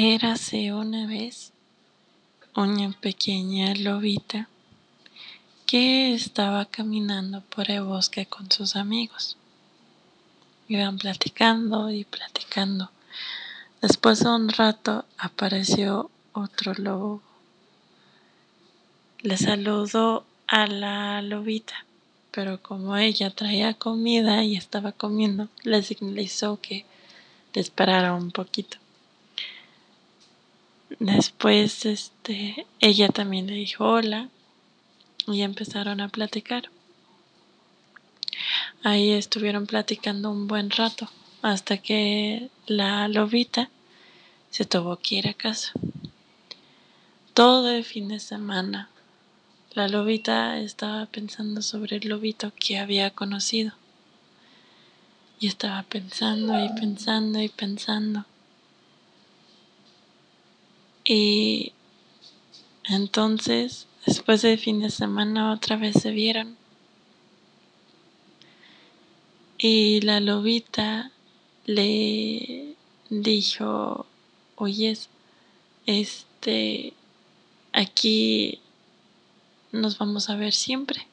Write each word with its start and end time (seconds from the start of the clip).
Érase 0.00 0.72
una 0.72 1.08
vez 1.08 1.52
una 2.54 2.92
pequeña 3.00 3.74
lobita 3.74 4.48
que 5.66 6.14
estaba 6.14 6.66
caminando 6.66 7.40
por 7.40 7.68
el 7.68 7.82
bosque 7.82 8.24
con 8.24 8.48
sus 8.48 8.76
amigos. 8.76 9.36
Iban 10.68 10.98
platicando 10.98 11.90
y 11.90 12.04
platicando. 12.04 12.92
Después 13.82 14.20
de 14.20 14.30
un 14.30 14.50
rato 14.50 15.04
apareció 15.18 16.12
otro 16.32 16.74
lobo. 16.74 17.20
Le 19.22 19.36
saludó 19.36 20.24
a 20.46 20.68
la 20.68 21.20
lobita, 21.22 21.74
pero 22.30 22.62
como 22.62 22.96
ella 22.96 23.30
traía 23.30 23.74
comida 23.74 24.44
y 24.44 24.54
estaba 24.54 24.92
comiendo, 24.92 25.48
le 25.64 25.82
señalizó 25.82 26.60
que 26.60 26.86
le 27.52 27.60
esperara 27.60 28.14
un 28.14 28.30
poquito. 28.30 28.78
Después, 31.00 31.86
este, 31.86 32.66
ella 32.80 33.08
también 33.08 33.46
le 33.46 33.54
dijo 33.54 33.84
hola 33.84 34.28
y 35.28 35.42
empezaron 35.42 36.00
a 36.00 36.08
platicar. 36.08 36.70
Ahí 38.82 39.12
estuvieron 39.12 39.66
platicando 39.66 40.30
un 40.30 40.48
buen 40.48 40.70
rato 40.70 41.08
hasta 41.42 41.78
que 41.78 42.50
la 42.66 43.06
lobita 43.08 43.70
se 44.50 44.64
tuvo 44.64 44.96
que 44.96 45.16
ir 45.16 45.28
a 45.28 45.34
casa. 45.34 45.72
Todo 47.32 47.70
el 47.70 47.84
fin 47.84 48.08
de 48.08 48.18
semana 48.18 48.88
la 49.74 49.86
lobita 49.86 50.58
estaba 50.58 51.06
pensando 51.06 51.62
sobre 51.62 51.96
el 51.96 52.08
lobito 52.08 52.52
que 52.58 52.78
había 52.78 53.10
conocido. 53.10 53.72
Y 55.38 55.46
estaba 55.46 55.84
pensando 55.84 56.58
y 56.58 56.68
pensando 56.70 57.40
y 57.40 57.48
pensando. 57.48 58.24
Y 61.10 61.72
entonces, 62.84 63.86
después 64.04 64.42
del 64.42 64.58
fin 64.58 64.80
de 64.80 64.90
semana, 64.90 65.54
otra 65.54 65.76
vez 65.76 65.94
se 66.02 66.10
vieron. 66.10 66.58
Y 69.56 70.02
la 70.02 70.20
lobita 70.20 71.10
le 71.64 72.74
dijo, 73.08 74.04
oyes, 74.56 75.08
este, 75.86 76.92
aquí 77.72 78.60
nos 79.72 79.96
vamos 79.96 80.28
a 80.28 80.36
ver 80.36 80.52
siempre. 80.52 81.06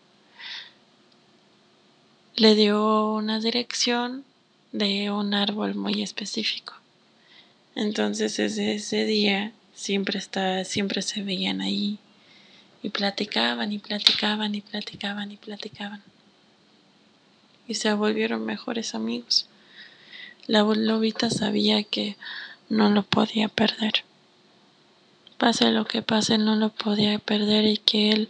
Le 2.36 2.54
dio 2.56 3.14
una 3.14 3.40
dirección 3.40 4.26
de 4.74 5.10
un 5.10 5.34
árbol 5.34 5.74
muy 5.74 6.04
específico. 6.04 6.74
Entonces 7.76 8.36
desde 8.36 8.76
ese 8.76 9.06
día 9.06 9.54
siempre 9.76 10.18
está, 10.18 10.64
siempre 10.64 11.02
se 11.02 11.22
veían 11.22 11.62
ahí 11.62 12.00
y 12.82 12.90
platicaban 12.90 13.72
y 13.72 13.80
platicaban 13.80 14.56
y 14.56 14.62
platicaban 14.62 15.32
y 15.32 15.38
platicaban. 15.38 16.02
Y 17.68 17.76
se 17.76 17.94
volvieron 17.94 18.46
mejores 18.46 18.96
amigos. 18.96 19.48
La 20.48 20.62
lobita 20.62 21.30
sabía 21.30 21.84
que 21.84 22.16
no 22.70 22.90
lo 22.90 23.04
podía 23.04 23.48
perder. 23.50 24.04
Pase 25.38 25.72
lo 25.72 25.86
que 25.86 26.02
pase, 26.02 26.38
no 26.38 26.56
lo 26.56 26.70
podía 26.70 27.20
perder 27.20 27.66
y 27.66 27.78
que 27.78 28.12
él 28.12 28.30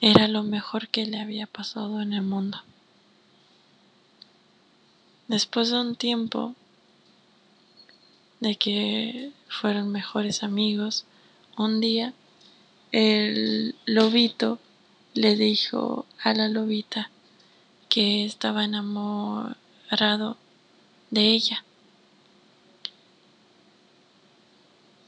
era 0.00 0.28
lo 0.28 0.42
mejor 0.42 0.88
que 0.88 1.06
le 1.06 1.20
había 1.20 1.46
pasado 1.46 2.02
en 2.02 2.12
el 2.12 2.22
mundo. 2.22 2.60
Después 5.28 5.70
de 5.70 5.80
un 5.80 5.94
tiempo, 5.94 6.54
de 8.42 8.56
que 8.56 9.30
fueron 9.48 9.92
mejores 9.92 10.42
amigos. 10.42 11.04
Un 11.56 11.80
día 11.80 12.12
el 12.90 13.76
lobito 13.86 14.58
le 15.14 15.36
dijo 15.36 16.06
a 16.20 16.34
la 16.34 16.48
lobita 16.48 17.10
que 17.88 18.24
estaba 18.24 18.64
enamorado 18.64 20.36
de 21.10 21.28
ella. 21.28 21.64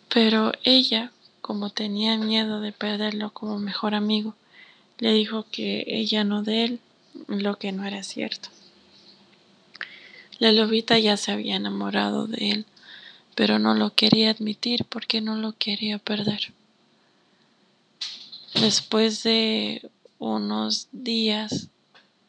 Pero 0.09 0.53
ella, 0.63 1.11
como 1.41 1.71
tenía 1.71 2.17
miedo 2.17 2.61
de 2.61 2.71
perderlo 2.71 3.31
como 3.31 3.59
mejor 3.59 3.97
amigo, 3.97 4.37
le 4.99 5.13
dijo 5.13 5.45
que 5.51 5.85
ella 5.89 6.23
no 6.23 6.45
de 6.45 6.65
él, 6.65 6.81
lo 7.27 7.59
que 7.59 7.73
no 7.73 7.85
era 7.85 8.05
cierto. 8.05 8.49
La 10.39 10.53
lobita 10.53 11.01
ya 11.01 11.17
se 11.17 11.33
había 11.33 11.57
enamorado 11.57 12.29
de 12.29 12.51
él 12.53 12.67
pero 13.35 13.59
no 13.59 13.75
lo 13.75 13.95
quería 13.95 14.31
admitir 14.31 14.85
porque 14.85 15.21
no 15.21 15.37
lo 15.37 15.53
quería 15.53 15.99
perder. 15.99 16.53
Después 18.55 19.23
de 19.23 19.91
unos 20.19 20.89
días, 20.93 21.69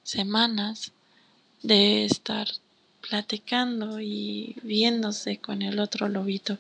semanas 0.04 0.92
de 1.62 2.06
estar 2.06 2.48
platicando 3.08 4.00
y 4.00 4.56
viéndose 4.64 5.38
con 5.38 5.62
el 5.62 5.80
otro 5.80 6.10
lobito, 6.10 6.58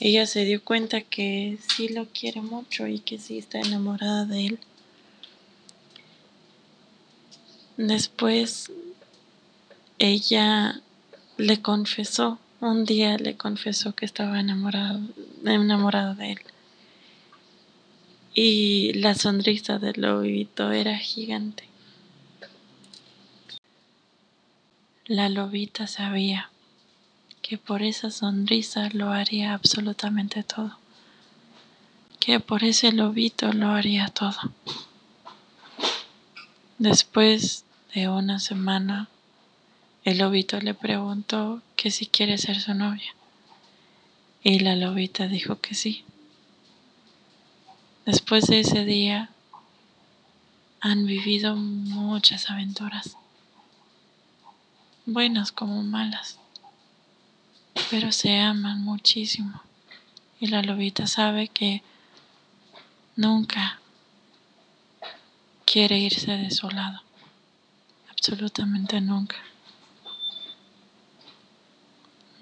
ella 0.00 0.26
se 0.26 0.44
dio 0.44 0.62
cuenta 0.64 1.02
que 1.02 1.58
sí 1.74 1.88
lo 1.88 2.06
quiere 2.06 2.40
mucho 2.40 2.86
y 2.86 2.98
que 2.98 3.18
sí 3.18 3.38
está 3.38 3.60
enamorada 3.60 4.24
de 4.24 4.46
él. 4.46 4.58
Después 7.76 8.70
ella 9.98 10.80
le 11.36 11.60
confesó 11.60 12.38
un 12.64 12.84
día 12.84 13.18
le 13.18 13.36
confesó 13.36 13.94
que 13.94 14.06
estaba 14.06 14.40
enamorado, 14.40 15.00
de 16.14 16.32
él. 16.32 16.40
Y 18.34 18.92
la 18.94 19.14
sonrisa 19.14 19.78
del 19.78 20.00
lobito 20.00 20.72
era 20.72 20.96
gigante. 20.98 21.64
La 25.06 25.28
lobita 25.28 25.86
sabía 25.86 26.50
que 27.42 27.58
por 27.58 27.82
esa 27.82 28.10
sonrisa 28.10 28.88
lo 28.92 29.10
haría 29.10 29.52
absolutamente 29.52 30.42
todo. 30.42 30.78
Que 32.18 32.40
por 32.40 32.64
ese 32.64 32.90
lobito 32.92 33.52
lo 33.52 33.68
haría 33.68 34.08
todo. 34.08 34.38
Después 36.78 37.64
de 37.94 38.08
una 38.08 38.40
semana 38.40 39.08
el 40.04 40.18
lobito 40.18 40.60
le 40.60 40.74
preguntó 40.74 41.62
que 41.76 41.90
si 41.90 42.06
quiere 42.06 42.36
ser 42.36 42.60
su 42.60 42.74
novia. 42.74 43.14
Y 44.42 44.58
la 44.58 44.76
lobita 44.76 45.26
dijo 45.26 45.60
que 45.60 45.74
sí. 45.74 46.04
Después 48.04 48.46
de 48.48 48.60
ese 48.60 48.84
día 48.84 49.30
han 50.80 51.06
vivido 51.06 51.56
muchas 51.56 52.50
aventuras, 52.50 53.16
buenas 55.06 55.52
como 55.52 55.82
malas, 55.82 56.38
pero 57.90 58.12
se 58.12 58.38
aman 58.38 58.82
muchísimo. 58.82 59.62
Y 60.38 60.48
la 60.48 60.60
lobita 60.60 61.06
sabe 61.06 61.48
que 61.48 61.82
nunca 63.16 63.80
quiere 65.64 65.98
irse 65.98 66.32
de 66.32 66.50
su 66.50 66.68
lado, 66.68 67.00
absolutamente 68.10 69.00
nunca. 69.00 69.36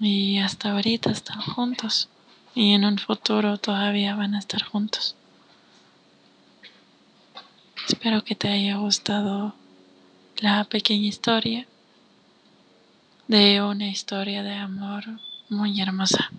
Y 0.03 0.39
hasta 0.39 0.71
ahorita 0.71 1.11
están 1.11 1.39
juntos. 1.39 2.09
Y 2.53 2.73
en 2.73 2.83
un 2.83 2.97
futuro 2.97 3.57
todavía 3.57 4.15
van 4.15 4.35
a 4.35 4.39
estar 4.39 4.61
juntos. 4.61 5.15
Espero 7.87 8.21
que 8.21 8.35
te 8.35 8.49
haya 8.49 8.75
gustado 8.75 9.55
la 10.41 10.65
pequeña 10.65 11.07
historia 11.07 11.65
de 13.29 13.61
una 13.61 13.87
historia 13.87 14.43
de 14.43 14.55
amor 14.55 15.05
muy 15.47 15.79
hermosa. 15.79 16.31